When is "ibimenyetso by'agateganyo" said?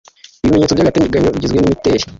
0.43-1.29